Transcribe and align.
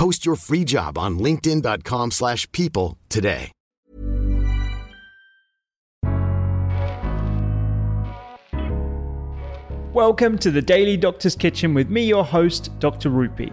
Post 0.00 0.24
your 0.24 0.36
free 0.36 0.64
job 0.64 0.96
on 0.96 1.18
linkedin.com/people 1.18 2.10
slash 2.10 2.50
people 2.52 2.96
today. 3.10 3.52
Welcome 9.92 10.38
to 10.38 10.50
the 10.52 10.62
Daily 10.62 10.96
Doctor's 10.96 11.34
Kitchen 11.34 11.74
with 11.74 11.90
me, 11.90 12.04
your 12.04 12.24
host, 12.24 12.70
Dr. 12.78 13.10
Rupy. 13.10 13.52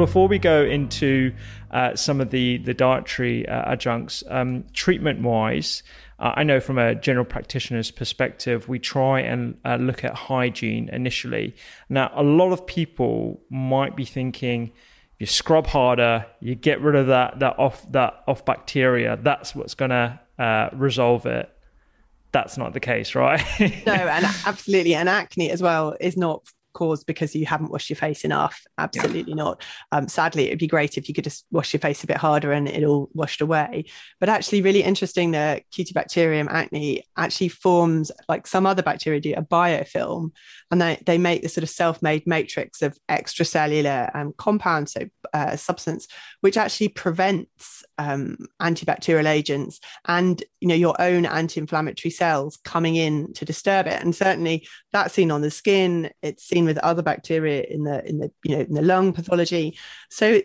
before 0.00 0.28
we 0.28 0.38
go 0.38 0.64
into 0.64 1.30
uh, 1.70 1.94
some 1.94 2.22
of 2.22 2.30
the 2.30 2.56
the 2.56 2.72
dietary 2.72 3.46
uh, 3.46 3.72
adjuncts, 3.72 4.24
um, 4.28 4.64
treatment 4.72 5.20
wise, 5.20 5.82
uh, 6.18 6.32
I 6.36 6.42
know 6.42 6.58
from 6.58 6.78
a 6.78 6.94
general 6.94 7.26
practitioner's 7.26 7.90
perspective, 7.90 8.66
we 8.66 8.78
try 8.78 9.20
and 9.20 9.60
uh, 9.62 9.76
look 9.76 10.02
at 10.02 10.14
hygiene 10.14 10.88
initially. 10.90 11.54
Now, 11.90 12.10
a 12.14 12.22
lot 12.22 12.52
of 12.52 12.66
people 12.66 13.42
might 13.50 13.94
be 13.94 14.06
thinking. 14.06 14.72
If 15.16 15.20
you 15.20 15.26
scrub 15.26 15.66
harder, 15.66 16.24
you 16.40 16.54
get 16.54 16.80
rid 16.80 16.96
of 16.96 17.08
that 17.08 17.40
that 17.40 17.58
off 17.58 17.92
that 17.92 18.24
off 18.26 18.46
bacteria. 18.46 19.18
That's 19.20 19.54
what's 19.54 19.74
going 19.74 19.90
to 19.90 20.18
uh, 20.38 20.70
resolve 20.72 21.26
it 21.26 21.54
that's 22.32 22.56
not 22.56 22.72
the 22.72 22.80
case, 22.80 23.16
right? 23.16 23.42
no, 23.60 23.92
and 23.92 24.24
absolutely. 24.46 24.94
And 24.94 25.08
acne 25.08 25.50
as 25.50 25.60
well 25.60 25.96
is 26.00 26.16
not 26.16 26.44
caused 26.72 27.06
because 27.06 27.34
you 27.34 27.46
haven't 27.46 27.70
washed 27.70 27.90
your 27.90 27.96
face 27.96 28.24
enough. 28.24 28.62
Absolutely 28.78 29.32
yeah. 29.32 29.34
not. 29.34 29.62
Um, 29.92 30.08
sadly, 30.08 30.46
it'd 30.46 30.58
be 30.58 30.66
great 30.66 30.96
if 30.98 31.08
you 31.08 31.14
could 31.14 31.24
just 31.24 31.46
wash 31.50 31.72
your 31.72 31.80
face 31.80 32.04
a 32.04 32.06
bit 32.06 32.16
harder 32.16 32.52
and 32.52 32.68
it 32.68 32.84
all 32.84 33.08
washed 33.14 33.40
away. 33.40 33.84
But 34.18 34.28
actually, 34.28 34.62
really 34.62 34.82
interesting, 34.82 35.30
the 35.30 35.62
Cutibacterium 35.72 36.48
acne 36.48 37.04
actually 37.16 37.48
forms, 37.48 38.12
like 38.28 38.46
some 38.46 38.66
other 38.66 38.82
bacteria 38.82 39.20
do, 39.20 39.34
a 39.36 39.42
biofilm. 39.42 40.30
And 40.70 40.80
they, 40.80 41.02
they 41.06 41.18
make 41.18 41.42
this 41.42 41.54
sort 41.54 41.64
of 41.64 41.70
self 41.70 42.02
made 42.02 42.26
matrix 42.26 42.82
of 42.82 42.96
extracellular 43.08 44.14
um, 44.14 44.32
compounds, 44.36 44.92
so 44.92 45.08
uh, 45.32 45.56
substance, 45.56 46.06
which 46.40 46.56
actually 46.56 46.88
prevents 46.88 47.84
um, 48.00 48.36
antibacterial 48.62 49.26
agents 49.26 49.78
and 50.06 50.42
you 50.60 50.68
know 50.68 50.74
your 50.74 50.98
own 51.00 51.26
anti-inflammatory 51.26 52.10
cells 52.10 52.58
coming 52.64 52.96
in 52.96 53.32
to 53.34 53.44
disturb 53.44 53.86
it 53.86 54.00
and 54.02 54.14
certainly 54.14 54.66
that's 54.92 55.12
seen 55.12 55.30
on 55.30 55.42
the 55.42 55.50
skin 55.50 56.10
it's 56.22 56.44
seen 56.44 56.59
with 56.64 56.78
other 56.78 57.02
bacteria 57.02 57.62
in 57.62 57.84
the 57.84 58.06
in 58.08 58.18
the 58.18 58.30
you 58.44 58.56
know 58.56 58.62
in 58.62 58.74
the 58.74 58.82
lung 58.82 59.12
pathology 59.12 59.76
so 60.08 60.40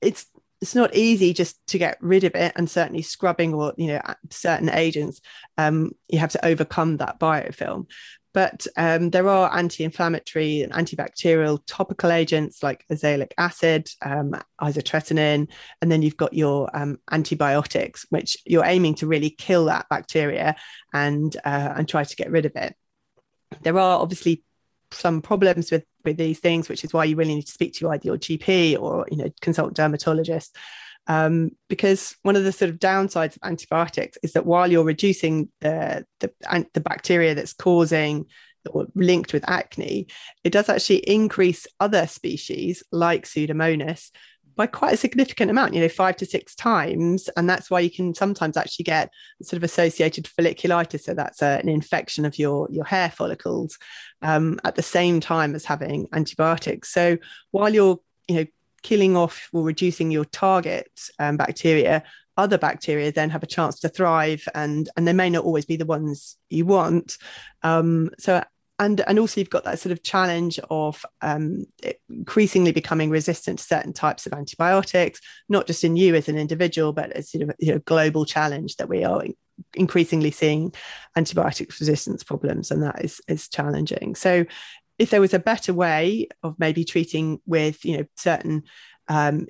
it's 0.00 0.26
it's 0.60 0.74
not 0.74 0.94
easy 0.94 1.32
just 1.32 1.64
to 1.66 1.78
get 1.78 1.98
rid 2.00 2.24
of 2.24 2.34
it 2.34 2.52
and 2.56 2.70
certainly 2.70 3.02
scrubbing 3.02 3.52
or 3.52 3.74
you 3.76 3.88
know 3.88 4.00
certain 4.30 4.70
agents 4.70 5.20
um, 5.58 5.92
you 6.08 6.18
have 6.18 6.32
to 6.32 6.44
overcome 6.44 6.96
that 6.96 7.18
biofilm 7.18 7.86
but 8.34 8.66
um, 8.76 9.10
there 9.10 9.28
are 9.28 9.56
anti-inflammatory 9.56 10.62
and 10.62 10.72
antibacterial 10.72 11.60
topical 11.66 12.10
agents 12.10 12.64
like 12.64 12.84
azelaic 12.90 13.30
acid, 13.38 13.88
um, 14.02 14.34
isotretinoin, 14.60 15.48
and 15.80 15.92
then 15.92 16.02
you've 16.02 16.16
got 16.16 16.34
your 16.34 16.68
um, 16.76 16.98
antibiotics, 17.12 18.04
which 18.10 18.36
you're 18.44 18.64
aiming 18.64 18.96
to 18.96 19.06
really 19.06 19.30
kill 19.30 19.66
that 19.66 19.88
bacteria 19.88 20.56
and 20.92 21.36
uh, 21.44 21.74
and 21.76 21.88
try 21.88 22.02
to 22.02 22.16
get 22.16 22.32
rid 22.32 22.44
of 22.44 22.56
it. 22.56 22.74
There 23.62 23.78
are 23.78 24.00
obviously 24.00 24.42
some 24.94 25.22
problems 25.22 25.70
with 25.70 25.84
with 26.04 26.16
these 26.16 26.38
things, 26.38 26.68
which 26.68 26.84
is 26.84 26.92
why 26.92 27.04
you 27.04 27.16
really 27.16 27.34
need 27.34 27.46
to 27.46 27.52
speak 27.52 27.74
to 27.74 27.88
either 27.90 28.06
your 28.06 28.18
GP 28.18 28.78
or 28.78 29.06
you 29.10 29.16
know 29.16 29.30
consult 29.40 29.74
dermatologist. 29.74 30.56
Um, 31.06 31.50
because 31.68 32.16
one 32.22 32.36
of 32.36 32.44
the 32.44 32.52
sort 32.52 32.70
of 32.70 32.78
downsides 32.78 33.36
of 33.36 33.42
antibiotics 33.42 34.16
is 34.22 34.32
that 34.32 34.46
while 34.46 34.70
you're 34.70 34.84
reducing 34.84 35.50
the, 35.60 36.06
the, 36.20 36.32
the 36.72 36.80
bacteria 36.80 37.34
that's 37.34 37.52
causing 37.52 38.24
or 38.70 38.86
linked 38.94 39.34
with 39.34 39.44
acne, 39.46 40.06
it 40.44 40.50
does 40.50 40.70
actually 40.70 40.98
increase 40.98 41.66
other 41.78 42.06
species 42.06 42.82
like 42.90 43.26
Pseudomonas 43.26 44.12
by 44.56 44.66
quite 44.66 44.94
a 44.94 44.96
significant 44.96 45.50
amount, 45.50 45.74
you 45.74 45.80
know, 45.80 45.88
five 45.88 46.16
to 46.16 46.26
six 46.26 46.54
times. 46.54 47.28
And 47.36 47.48
that's 47.48 47.70
why 47.70 47.80
you 47.80 47.90
can 47.90 48.14
sometimes 48.14 48.56
actually 48.56 48.84
get 48.84 49.10
sort 49.42 49.58
of 49.58 49.64
associated 49.64 50.24
folliculitis. 50.24 51.02
So 51.02 51.14
that's 51.14 51.42
a, 51.42 51.58
an 51.58 51.68
infection 51.68 52.24
of 52.24 52.38
your, 52.38 52.68
your 52.70 52.84
hair 52.84 53.10
follicles 53.10 53.78
um, 54.22 54.60
at 54.64 54.74
the 54.74 54.82
same 54.82 55.20
time 55.20 55.54
as 55.54 55.64
having 55.64 56.06
antibiotics. 56.12 56.92
So 56.92 57.18
while 57.50 57.74
you're, 57.74 58.00
you 58.28 58.36
know, 58.36 58.46
killing 58.82 59.16
off 59.16 59.48
or 59.52 59.62
reducing 59.62 60.10
your 60.10 60.26
target 60.26 60.90
um, 61.18 61.36
bacteria, 61.36 62.02
other 62.36 62.58
bacteria 62.58 63.12
then 63.12 63.30
have 63.30 63.42
a 63.42 63.46
chance 63.46 63.78
to 63.80 63.88
thrive, 63.88 64.46
and 64.54 64.90
and 64.96 65.06
they 65.06 65.12
may 65.12 65.30
not 65.30 65.44
always 65.44 65.64
be 65.64 65.76
the 65.76 65.86
ones 65.86 66.36
you 66.50 66.66
want. 66.66 67.16
Um, 67.62 68.10
so 68.18 68.42
and 68.78 69.00
and 69.06 69.18
also 69.18 69.40
you've 69.40 69.50
got 69.50 69.64
that 69.64 69.78
sort 69.78 69.92
of 69.92 70.02
challenge 70.02 70.58
of 70.70 71.04
um, 71.22 71.66
increasingly 72.08 72.72
becoming 72.72 73.10
resistant 73.10 73.58
to 73.58 73.64
certain 73.64 73.92
types 73.92 74.26
of 74.26 74.32
antibiotics, 74.32 75.20
not 75.48 75.66
just 75.66 75.84
in 75.84 75.96
you 75.96 76.14
as 76.14 76.28
an 76.28 76.36
individual, 76.36 76.92
but 76.92 77.12
as 77.12 77.30
sort 77.30 77.42
of, 77.42 77.54
you 77.58 77.72
know, 77.72 77.78
global 77.80 78.24
challenge 78.24 78.76
that 78.76 78.88
we 78.88 79.04
are 79.04 79.24
increasingly 79.74 80.32
seeing 80.32 80.72
antibiotic 81.16 81.78
resistance 81.78 82.24
problems, 82.24 82.70
and 82.70 82.82
that 82.82 83.04
is 83.04 83.20
is 83.28 83.48
challenging. 83.48 84.16
So 84.16 84.44
if 84.98 85.10
there 85.10 85.20
was 85.20 85.34
a 85.34 85.38
better 85.38 85.72
way 85.72 86.28
of 86.42 86.56
maybe 86.58 86.84
treating 86.84 87.40
with 87.46 87.84
you 87.84 87.98
know 87.98 88.04
certain 88.16 88.64
um, 89.08 89.46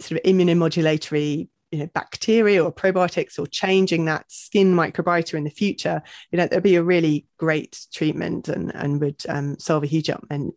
sort 0.00 0.20
of 0.20 0.30
immunomodulatory 0.30 1.48
you 1.70 1.78
know 1.78 1.86
bacteria 1.94 2.64
or 2.64 2.72
probiotics 2.72 3.38
or 3.38 3.46
changing 3.46 4.04
that 4.04 4.30
skin 4.30 4.74
microbiota 4.74 5.34
in 5.34 5.44
the 5.44 5.50
future 5.50 6.02
you 6.30 6.38
know 6.38 6.46
there'd 6.46 6.62
be 6.62 6.76
a 6.76 6.82
really 6.82 7.26
great 7.38 7.86
treatment 7.92 8.48
and 8.48 8.74
and 8.74 9.00
would 9.00 9.22
um, 9.28 9.58
solve 9.58 9.82
a 9.82 9.86
huge 9.86 10.10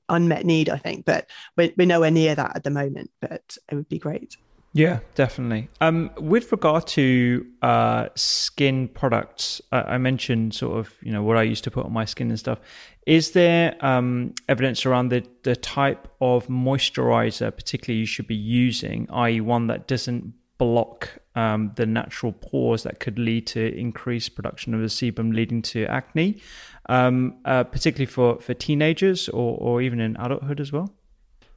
unmet 0.09 0.45
need 0.45 0.69
i 0.69 0.77
think 0.77 1.06
but 1.06 1.29
we're, 1.57 1.71
we're 1.77 1.88
nowhere 1.88 2.11
near 2.11 2.35
that 2.35 2.56
at 2.56 2.63
the 2.63 2.69
moment 2.69 3.09
but 3.21 3.57
it 3.69 3.75
would 3.75 3.89
be 3.89 4.00
great 4.00 4.38
yeah, 4.71 5.00
definitely. 5.15 5.67
Um, 5.81 6.11
with 6.17 6.51
regard 6.51 6.85
to 6.89 7.45
uh, 7.63 8.09
skin 8.15 8.88
products, 8.88 9.61
uh, 9.71 9.83
I 9.88 9.97
mentioned 9.97 10.53
sort 10.53 10.77
of 10.77 10.94
you 11.01 11.11
know 11.11 11.23
what 11.23 11.38
I 11.38 11.41
used 11.41 11.63
to 11.63 11.71
put 11.71 11.85
on 11.85 11.91
my 11.91 12.06
skin 12.06 12.29
and 12.29 12.38
stuff. 12.38 12.61
Is 13.07 13.31
there 13.31 13.83
um, 13.83 14.35
evidence 14.47 14.85
around 14.85 15.09
the 15.09 15.25
the 15.41 15.56
type 15.56 16.07
of 16.21 16.47
moisturizer, 16.47 17.56
particularly 17.56 18.01
you 18.01 18.06
should 18.06 18.27
be 18.27 18.35
using, 18.35 19.09
i.e., 19.09 19.41
one 19.41 19.65
that 19.67 19.88
doesn't 19.88 20.33
block 20.59 21.17
um, 21.33 21.71
the 21.75 21.88
natural 21.88 22.31
pores 22.31 22.83
that 22.83 23.00
could 23.00 23.17
lead 23.17 23.47
to 23.47 23.75
increased 23.75 24.35
production 24.35 24.75
of 24.75 24.81
the 24.81 24.88
sebum, 24.88 25.33
leading 25.33 25.63
to 25.63 25.85
acne, 25.85 26.39
um, 26.88 27.38
uh, 27.45 27.63
particularly 27.63 28.06
for, 28.06 28.39
for 28.39 28.53
teenagers 28.53 29.27
or, 29.29 29.57
or 29.57 29.81
even 29.81 30.00
in 30.00 30.15
adulthood 30.17 30.59
as 30.59 30.71
well? 30.71 30.94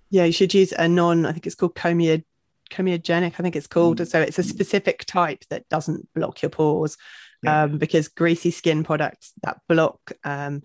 Yeah, 0.08 0.24
you 0.24 0.32
should 0.32 0.54
use 0.54 0.72
a 0.72 0.88
non, 0.88 1.26
I 1.26 1.32
think 1.32 1.46
it's 1.46 1.54
called 1.54 1.74
comia, 1.74 2.22
comedogenic, 2.70 3.34
I 3.38 3.42
think 3.42 3.56
it's 3.56 3.66
called. 3.66 3.98
Mm. 3.98 4.06
So 4.06 4.20
it's 4.20 4.38
a 4.38 4.42
specific 4.42 5.04
type 5.04 5.44
that 5.50 5.68
doesn't 5.68 6.08
block 6.14 6.40
your 6.40 6.50
pores 6.50 6.96
yeah. 7.42 7.64
um, 7.64 7.78
because 7.78 8.08
greasy 8.08 8.50
skin 8.50 8.84
products 8.84 9.32
that 9.42 9.58
block 9.68 10.12
um, 10.24 10.62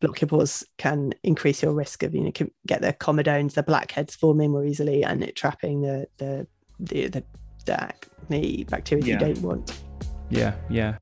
block 0.00 0.20
your 0.20 0.28
pores 0.28 0.64
can 0.76 1.14
increase 1.22 1.62
your 1.62 1.72
risk 1.72 2.02
of 2.02 2.14
you 2.14 2.20
know 2.20 2.30
can 2.30 2.50
get 2.66 2.80
the 2.80 2.92
comedones 2.92 3.54
the 3.54 3.62
blackheads 3.62 4.14
forming 4.14 4.52
more 4.52 4.64
easily 4.64 5.02
and 5.02 5.24
it 5.24 5.34
trapping 5.34 5.82
the 5.82 6.06
the 6.18 6.46
the, 6.80 7.08
the, 7.08 7.24
the 7.68 8.64
bacteria 8.68 9.04
yeah. 9.04 9.12
you 9.12 9.18
don't 9.18 9.42
want 9.42 9.82
yeah 10.30 10.54
yeah 10.68 10.96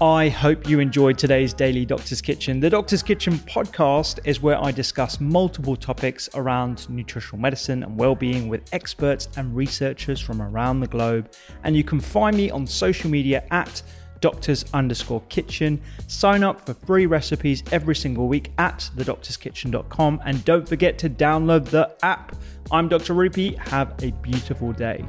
I 0.00 0.28
hope 0.28 0.68
you 0.68 0.80
enjoyed 0.80 1.18
today's 1.18 1.54
Daily 1.54 1.86
Doctor's 1.86 2.20
Kitchen. 2.20 2.58
The 2.58 2.68
Doctor's 2.68 3.02
Kitchen 3.02 3.34
podcast 3.34 4.18
is 4.24 4.42
where 4.42 4.62
I 4.62 4.72
discuss 4.72 5.20
multiple 5.20 5.76
topics 5.76 6.28
around 6.34 6.90
nutritional 6.90 7.40
medicine 7.40 7.84
and 7.84 7.96
well-being 7.96 8.48
with 8.48 8.62
experts 8.72 9.28
and 9.36 9.54
researchers 9.54 10.20
from 10.20 10.42
around 10.42 10.80
the 10.80 10.88
globe. 10.88 11.30
And 11.62 11.76
you 11.76 11.84
can 11.84 12.00
find 12.00 12.36
me 12.36 12.50
on 12.50 12.66
social 12.66 13.08
media 13.08 13.44
at 13.52 13.82
doctors 14.24 14.64
underscore 14.72 15.20
kitchen. 15.28 15.78
Sign 16.06 16.42
up 16.42 16.64
for 16.64 16.72
free 16.72 17.04
recipes 17.04 17.62
every 17.70 17.94
single 17.94 18.26
week 18.26 18.52
at 18.56 18.90
thedoctorskitchen.com. 18.96 20.22
And 20.24 20.42
don't 20.46 20.66
forget 20.66 20.96
to 21.00 21.10
download 21.10 21.66
the 21.66 21.94
app. 22.02 22.34
I'm 22.70 22.88
Dr. 22.88 23.12
Rupy. 23.12 23.58
Have 23.58 23.92
a 24.02 24.12
beautiful 24.22 24.72
day. 24.72 25.04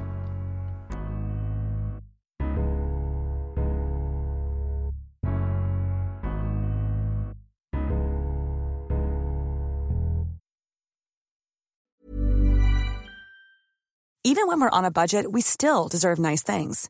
Even 14.26 14.48
when 14.48 14.60
we're 14.60 14.70
on 14.72 14.84
a 14.84 14.92
budget, 14.92 15.32
we 15.32 15.40
still 15.40 15.88
deserve 15.88 16.20
nice 16.20 16.44
things. 16.44 16.90